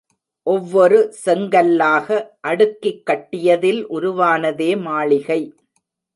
[0.47, 2.07] ஒவ்வொரு செங்கல்லாக
[2.41, 5.41] அடுக்கிக் கட்டியதில் உருவானதே மாளிகை.